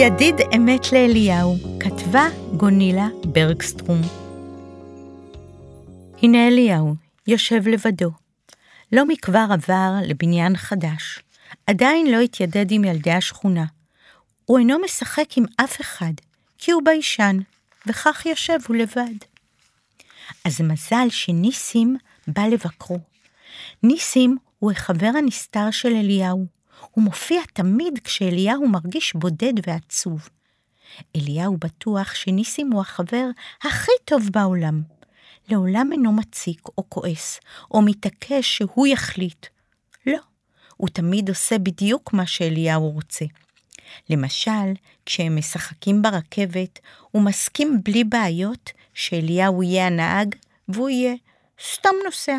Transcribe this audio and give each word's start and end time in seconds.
ידיד 0.00 0.34
אמת 0.56 0.92
לאליהו, 0.92 1.56
כתבה 1.80 2.26
גונילה 2.56 3.08
ברגסטרום. 3.24 4.00
הנה 6.22 6.48
אליהו, 6.48 6.94
יושב 7.26 7.68
לבדו. 7.68 8.10
לא 8.92 9.06
מכבר 9.06 9.46
עבר 9.50 9.92
לבניין 10.02 10.56
חדש. 10.56 11.18
עדיין 11.66 12.06
לא 12.06 12.20
התיידד 12.20 12.70
עם 12.70 12.84
ילדי 12.84 13.10
השכונה. 13.10 13.64
הוא 14.44 14.58
אינו 14.58 14.78
משחק 14.84 15.36
עם 15.36 15.44
אף 15.56 15.80
אחד, 15.80 16.12
כי 16.58 16.70
הוא 16.70 16.82
ביישן, 16.84 17.38
וכך 17.86 18.26
יושב 18.26 18.58
הוא 18.68 18.76
לבד. 18.76 19.18
אז 20.44 20.60
מזל 20.60 21.08
שניסים 21.10 21.96
בא 22.28 22.42
לבקרו. 22.42 22.98
ניסים 23.82 24.36
הוא 24.58 24.70
החבר 24.70 25.10
הנסתר 25.18 25.70
של 25.70 25.88
אליהו. 25.88 26.57
הוא 26.90 27.04
מופיע 27.04 27.42
תמיד 27.52 27.98
כשאליהו 28.04 28.68
מרגיש 28.68 29.14
בודד 29.14 29.52
ועצוב. 29.66 30.28
אליהו 31.16 31.56
בטוח 31.56 32.14
שניסים 32.14 32.72
הוא 32.72 32.80
החבר 32.80 33.26
הכי 33.62 33.92
טוב 34.04 34.28
בעולם. 34.32 34.82
לעולם 35.48 35.88
אינו 35.92 36.12
מציק 36.12 36.60
או 36.78 36.84
כועס, 36.88 37.40
או 37.70 37.82
מתעקש 37.82 38.56
שהוא 38.56 38.86
יחליט. 38.86 39.46
לא, 40.06 40.18
הוא 40.76 40.88
תמיד 40.88 41.28
עושה 41.28 41.58
בדיוק 41.58 42.12
מה 42.12 42.26
שאליהו 42.26 42.90
רוצה. 42.90 43.24
למשל, 44.10 44.72
כשהם 45.06 45.36
משחקים 45.36 46.02
ברכבת, 46.02 46.78
הוא 47.10 47.22
מסכים 47.22 47.80
בלי 47.84 48.04
בעיות 48.04 48.70
שאליהו 48.94 49.62
יהיה 49.62 49.86
הנהג 49.86 50.34
והוא 50.68 50.88
יהיה 50.88 51.14
סתם 51.72 51.94
נוסע, 52.04 52.38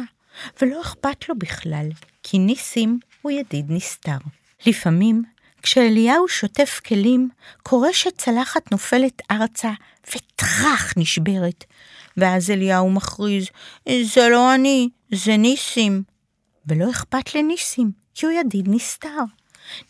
ולא 0.61 0.81
אכפת 0.81 1.29
לו 1.29 1.35
בכלל, 1.37 1.89
כי 2.23 2.39
ניסים 2.39 2.99
הוא 3.21 3.31
ידיד 3.31 3.65
נסתר. 3.69 4.17
לפעמים, 4.65 5.23
כשאליהו 5.61 6.27
שוטף 6.27 6.81
כלים, 6.87 7.29
קורה 7.63 7.93
שצלחת 7.93 8.71
נופלת 8.71 9.21
ארצה 9.31 9.71
וטראח 10.15 10.93
נשברת, 10.97 11.65
ואז 12.17 12.51
אליהו 12.51 12.91
מכריז, 12.91 13.47
זה 14.03 14.29
לא 14.29 14.55
אני, 14.55 14.89
זה 15.13 15.37
ניסים. 15.37 16.03
ולא 16.67 16.89
אכפת 16.89 17.35
לניסים, 17.35 17.91
כי 18.15 18.25
הוא 18.25 18.33
ידיד 18.33 18.65
נסתר. 18.69 19.19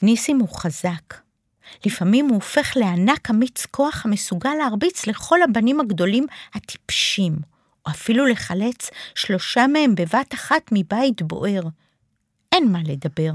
ניסים 0.02 0.40
הוא 0.40 0.50
חזק. 0.50 1.16
לפעמים 1.86 2.26
הוא 2.26 2.36
הופך 2.36 2.74
לענק 2.76 3.30
אמיץ 3.30 3.66
כוח 3.66 4.06
המסוגל 4.06 4.54
להרביץ 4.58 5.08
לכל 5.08 5.42
הבנים 5.42 5.80
הגדולים 5.80 6.26
הטיפשים, 6.54 7.36
או 7.86 7.92
אפילו 7.92 8.26
לחלץ 8.26 8.90
שלושה 9.16 9.68
מהם 9.68 9.96
בבת 9.96 10.34
אחת 10.34 10.70
מבית 10.72 11.22
בוער. 11.22 11.62
אין 12.60 12.72
מה 12.72 12.80
לדבר, 12.86 13.32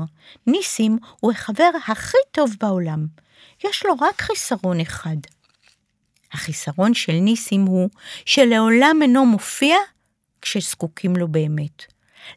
ניסים 0.47 0.98
הוא 1.20 1.33
החבר 1.33 1.70
הכי 1.89 2.17
טוב 2.30 2.56
בעולם. 2.61 3.06
יש 3.64 3.86
לו 3.86 3.94
רק 4.00 4.22
חיסרון 4.22 4.81
אחד. 4.81 5.16
החיסרון 6.33 6.94
של 6.94 7.12
ניסים 7.12 7.64
הוא 7.64 7.89
שלעולם 8.25 8.98
אינו 9.03 9.27
מופיע 9.27 9.77
כשזקוקים 10.42 11.16
לו 11.16 11.28
באמת. 11.28 11.84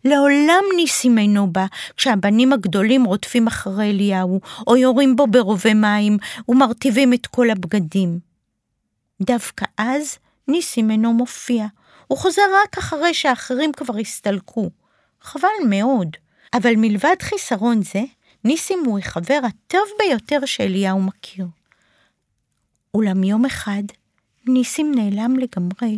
לעולם 0.05 0.63
ניסים 0.75 1.17
אינו 1.17 1.47
בא 1.47 1.66
כשהבנים 1.97 2.53
הגדולים 2.53 3.03
רודפים 3.03 3.47
אחרי 3.47 3.89
אליהו, 3.89 4.41
או 4.67 4.77
יורים 4.77 5.16
בו 5.16 5.27
ברובי 5.27 5.73
מים 5.73 6.17
ומרטיבים 6.49 7.13
את 7.13 7.27
כל 7.27 7.49
הבגדים. 7.49 8.19
דווקא 9.22 9.66
אז 9.77 10.17
ניסים 10.47 10.91
אינו 10.91 11.13
מופיע, 11.13 11.66
הוא 12.07 12.17
חוזר 12.17 12.41
רק 12.63 12.77
אחרי 12.77 13.13
שאחרים 13.13 13.72
כבר 13.73 13.97
הסתלקו. 13.97 14.69
חבל 15.22 15.49
מאוד. 15.69 16.17
אבל 16.53 16.73
מלבד 16.78 17.16
חיסרון 17.22 17.81
זה, 17.81 18.02
ניסים 18.44 18.84
הוא 18.86 19.00
החבר 19.00 19.40
הטוב 19.44 19.88
ביותר 20.00 20.45
שאליהו 20.45 21.02
מכיר. 21.02 21.45
אולם 22.94 23.24
יום 23.24 23.46
אחד, 23.46 23.84
ניסים 24.47 24.91
נעלם 24.96 25.36
לגמרי. 25.36 25.96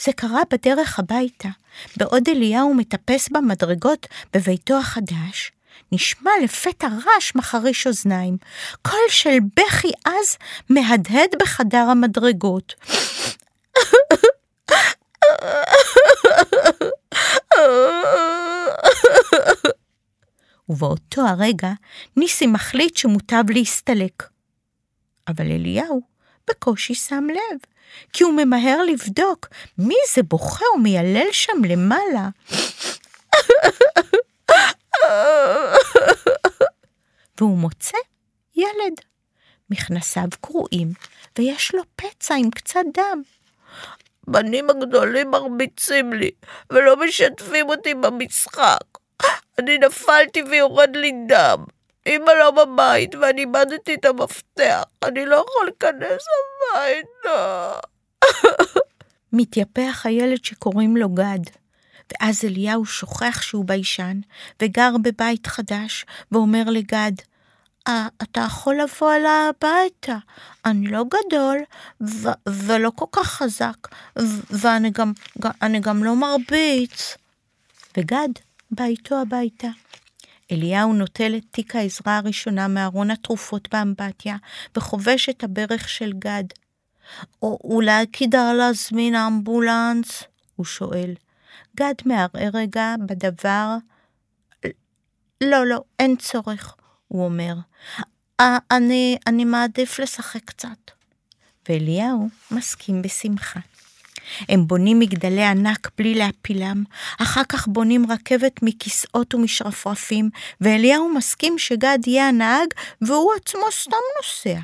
זה 0.00 0.12
קרה 0.12 0.42
בדרך 0.50 0.98
הביתה, 0.98 1.48
בעוד 1.96 2.28
אליהו 2.28 2.74
מטפס 2.74 3.28
במדרגות 3.28 4.06
בביתו 4.34 4.78
החדש, 4.78 5.52
נשמע 5.92 6.30
לפתע 6.44 6.88
רעש 6.88 7.34
מחריש 7.34 7.86
אוזניים, 7.86 8.36
קול 8.82 9.08
של 9.08 9.38
בכי 9.56 9.92
עז 10.04 10.36
מהדהד 10.68 11.30
בחדר 11.40 11.86
המדרגות. 11.90 12.74
ובאותו 20.76 21.22
הרגע 21.26 21.72
ניסי 22.16 22.46
מחליט 22.46 22.96
שמוטב 22.96 23.44
להסתלק. 23.48 24.28
אבל 25.28 25.44
אליהו 25.44 26.00
בקושי 26.50 26.94
שם 26.94 27.24
לב, 27.30 27.58
כי 28.12 28.24
הוא 28.24 28.32
ממהר 28.32 28.82
לבדוק 28.82 29.48
מי 29.78 29.94
זה 30.14 30.22
בוכה 30.22 30.64
ומיילל 30.74 31.32
שם 31.32 31.64
למעלה. 31.68 32.28
והוא 37.38 37.58
מוצא 37.58 37.98
ילד. 38.56 39.00
מכנסיו 39.70 40.28
קרועים, 40.40 40.92
ויש 41.38 41.74
לו 41.74 41.82
פצע 41.96 42.34
עם 42.34 42.50
קצת 42.50 42.84
דם. 42.94 43.22
בנים 44.26 44.70
הגדולים 44.70 45.30
מרביצים 45.30 46.12
לי, 46.12 46.30
ולא 46.70 46.96
משתפים 46.96 47.68
אותי 47.68 47.94
במשחק. 47.94 49.05
אני 49.58 49.78
נפלתי 49.78 50.42
ויורד 50.42 50.96
לי 50.96 51.12
דם. 51.28 51.64
אמא 52.06 52.30
לא 52.30 52.50
בבית 52.50 53.14
ואני 53.14 53.40
איבדתי 53.40 53.94
את 53.94 54.04
המפתח. 54.04 54.82
אני 55.02 55.26
לא 55.26 55.36
יכול 55.36 55.64
להיכנס 55.64 56.22
הביתה. 56.74 57.72
מתייפח 59.32 60.02
הילד 60.04 60.44
שקוראים 60.44 60.96
לו 60.96 61.08
גד. 61.08 61.40
ואז 62.12 62.44
אליהו 62.44 62.84
שוכח 62.84 63.42
שהוא 63.42 63.64
ביישן, 63.64 64.20
וגר 64.62 64.90
בבית 65.02 65.46
חדש, 65.46 66.06
ואומר 66.32 66.62
לגד, 66.66 67.12
אה, 67.88 68.08
אתה 68.22 68.40
יכול 68.40 68.74
לבוא 68.80 69.14
אליי 69.14 69.48
הביתה, 69.48 70.16
אני 70.64 70.86
לא 70.86 71.04
גדול, 71.04 71.58
ו- 72.00 72.48
ולא 72.48 72.92
כל 72.94 73.04
כך 73.12 73.26
חזק, 73.26 73.76
ו- 74.18 74.40
ואני 74.50 74.90
גם, 74.90 75.12
גם, 75.40 75.52
גם 75.80 76.04
לא 76.04 76.16
מרביץ. 76.16 77.16
וגד 77.96 78.28
בא 78.70 78.84
איתו 78.84 79.20
הביתה. 79.20 79.68
אליהו 80.52 80.92
נוטל 80.92 81.34
את 81.36 81.42
תיק 81.50 81.76
העזרה 81.76 82.16
הראשונה 82.16 82.68
מארון 82.68 83.10
התרופות 83.10 83.68
באמבטיה, 83.72 84.36
וחובש 84.76 85.28
את 85.28 85.44
הברך 85.44 85.88
של 85.88 86.12
גד. 86.12 86.44
או 87.42 87.58
אולי 87.64 88.06
כדאי 88.12 88.56
להזמין 88.56 89.14
אמבולנס? 89.14 90.22
הוא 90.56 90.66
שואל. 90.66 91.14
גד 91.76 91.94
מערער 92.04 92.50
רגע 92.54 92.94
בדבר. 93.06 93.76
לא, 95.40 95.66
לא, 95.66 95.80
אין 95.98 96.16
צורך, 96.16 96.74
הוא 97.08 97.24
אומר. 97.24 97.54
אני, 98.70 99.18
אני 99.26 99.44
מעדיף 99.44 99.98
לשחק 99.98 100.44
קצת. 100.44 100.90
ואליהו 101.68 102.28
מסכים 102.50 103.02
בשמחה. 103.02 103.60
הם 104.48 104.66
בונים 104.66 104.98
מגדלי 104.98 105.44
ענק 105.44 105.90
בלי 105.98 106.14
להפילם, 106.14 106.84
אחר 107.22 107.42
כך 107.48 107.68
בונים 107.68 108.12
רכבת 108.12 108.62
מכיסאות 108.62 109.34
ומשרפרפים, 109.34 110.30
ואליהו 110.60 111.14
מסכים 111.14 111.58
שגד 111.58 111.98
יהיה 112.06 112.28
הנהג, 112.28 112.68
והוא 113.00 113.32
עצמו 113.34 113.64
סתם 113.72 113.96
נוסע. 114.16 114.60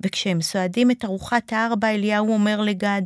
וכשהם 0.00 0.40
סועדים 0.40 0.90
את 0.90 1.04
ארוחת 1.04 1.52
הארבע, 1.52 1.88
אליהו 1.88 2.32
אומר 2.32 2.60
לגד, 2.60 3.02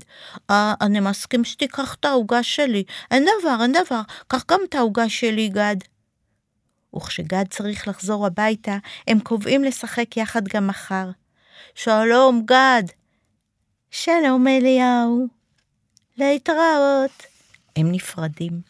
אה, 0.50 0.74
אני 0.80 1.00
מסכים 1.00 1.44
שתיקח 1.44 1.94
את 1.94 2.04
העוגה 2.04 2.42
שלי. 2.42 2.84
אין 3.10 3.24
דבר, 3.40 3.56
אין 3.62 3.72
דבר, 3.72 4.00
קח 4.28 4.44
גם 4.50 4.60
את 4.68 4.74
העוגה 4.74 5.08
שלי, 5.08 5.48
גד. 5.48 5.76
וכשגד 6.96 7.44
צריך 7.50 7.88
לחזור 7.88 8.26
הביתה, 8.26 8.76
הם 9.08 9.20
קובעים 9.20 9.64
לשחק 9.64 10.16
יחד 10.16 10.48
גם 10.48 10.66
מחר. 10.66 11.10
שלום, 11.74 12.42
גד. 12.46 12.82
שלום, 13.90 14.48
אליהו. 14.48 15.41
להתראות. 16.22 17.26
הם 17.76 17.92
נפרדים. 17.92 18.60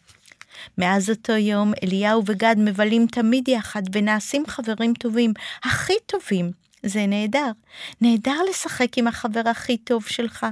מאז 0.77 1.09
אותו 1.09 1.33
יום 1.33 1.73
אליהו 1.83 2.23
וגד 2.25 2.55
מבלים 2.57 3.07
תמיד 3.07 3.47
יחד 3.47 3.81
ונעשים 3.93 4.43
חברים 4.47 4.93
טובים, 4.93 5.33
הכי 5.63 5.93
טובים. 6.05 6.51
זה 6.83 7.05
נהדר. 7.05 7.51
נהדר 8.01 8.37
לשחק 8.49 8.97
עם 8.97 9.07
החבר 9.07 9.41
הכי 9.45 9.77
טוב 9.77 10.05
שלך. 10.07 10.45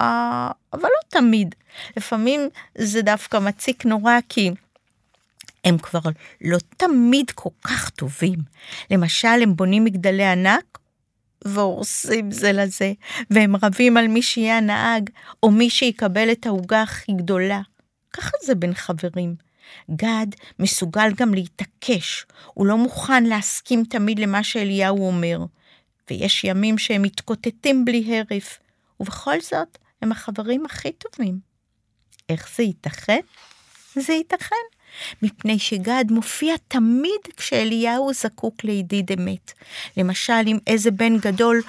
אה, 0.00 0.50
אבל 0.72 0.88
לא 0.88 1.08
תמיד. 1.20 1.54
לפעמים 1.96 2.48
זה 2.78 3.02
דווקא 3.02 3.36
מציק 3.36 3.84
נורא 3.84 4.18
כי 4.28 4.50
הם 5.64 5.78
כבר 5.78 6.00
לא 6.40 6.58
תמיד 6.76 7.30
כל 7.30 7.50
כך 7.62 7.90
טובים. 7.90 8.38
למשל, 8.90 9.28
הם 9.42 9.56
בונים 9.56 9.84
מגדלי 9.84 10.26
ענק 10.26 10.78
והורסים 11.44 12.30
זה 12.30 12.52
לזה, 12.52 12.92
והם 13.30 13.56
רבים 13.56 13.96
על 13.96 14.08
מי 14.08 14.22
שיהיה 14.22 14.56
הנהג, 14.58 15.10
או 15.42 15.50
מי 15.50 15.70
שיקבל 15.70 16.32
את 16.32 16.46
העוגה 16.46 16.82
הכי 16.82 17.12
גדולה. 17.12 17.60
ככה 18.12 18.36
זה 18.44 18.54
בין 18.54 18.74
חברים. 18.74 19.34
גד 19.90 20.26
מסוגל 20.58 21.12
גם 21.16 21.34
להתעקש, 21.34 22.26
הוא 22.54 22.66
לא 22.66 22.76
מוכן 22.76 23.24
להסכים 23.24 23.84
תמיד 23.84 24.18
למה 24.18 24.42
שאליהו 24.42 25.06
אומר. 25.06 25.38
ויש 26.10 26.44
ימים 26.44 26.78
שהם 26.78 27.02
מתקוטטים 27.02 27.84
בלי 27.84 28.18
הרף, 28.18 28.58
ובכל 29.00 29.40
זאת 29.40 29.78
הם 30.02 30.12
החברים 30.12 30.64
הכי 30.66 30.92
טובים. 30.92 31.40
איך 32.28 32.48
זה 32.56 32.62
ייתכן? 32.62 33.20
זה 33.94 34.12
ייתכן, 34.12 34.56
מפני 35.22 35.58
שגד 35.58 36.04
מופיע 36.10 36.54
תמיד 36.68 37.20
כשאליהו 37.36 38.12
זקוק 38.14 38.64
לידיד 38.64 39.12
אמת. 39.12 39.52
למשל, 39.96 40.42
אם 40.46 40.58
איזה 40.66 40.90
בן 40.90 41.18
גדול 41.18 41.62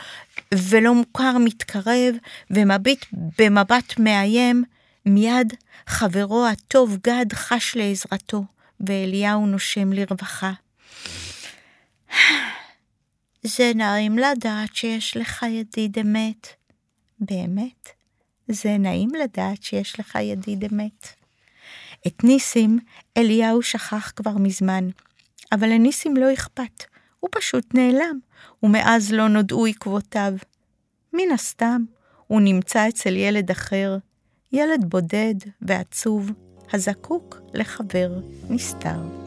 ולא 0.54 0.94
מוכר 0.94 1.38
מתקרב 1.38 2.16
ומביט 2.52 3.06
במבט 3.40 4.00
מאיים, 4.00 4.64
מיד 5.06 5.54
חברו 5.88 6.48
הטוב 6.48 6.98
גד 7.04 7.26
חש 7.34 7.76
לעזרתו, 7.76 8.44
ואליהו 8.80 9.46
נושם 9.46 9.94
לרווחה. 9.94 10.52
זה 13.44 13.72
נעים 13.76 14.18
לדעת 14.18 14.76
שיש 14.76 15.18
לך 15.18 15.46
ידיד 15.50 16.00
אמת. 16.00 16.48
באמת, 17.20 17.90
זה 18.48 18.78
נעים 18.78 19.10
לדעת 19.16 19.64
שיש 19.64 20.00
לך 20.00 20.16
ידיד 20.16 20.64
אמת. 20.64 21.21
את 22.08 22.24
ניסים 22.24 22.80
אליהו 23.18 23.62
שכח 23.62 24.12
כבר 24.16 24.38
מזמן, 24.38 24.90
אבל 25.52 25.70
לניסים 25.70 26.18
לא 26.18 26.34
אכפת, 26.34 26.84
הוא 27.20 27.30
פשוט 27.32 27.74
נעלם, 27.74 28.20
ומאז 28.64 29.12
לא 29.14 29.28
נודעו 29.28 29.66
עקבותיו. 29.66 30.34
מן 31.14 31.32
הסתם, 31.34 31.82
הוא 32.28 32.42
נמצא 32.42 32.90
אצל 32.90 33.16
ילד 33.16 33.52
אחר, 33.52 33.98
ילד 34.52 34.86
בודד 34.90 35.36
ועצוב, 35.62 36.32
הזקוק 36.74 37.38
לחבר 37.54 38.12
נסתר. 38.50 39.21